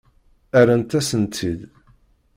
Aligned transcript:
Rrant-as-ten-id. 0.61 1.59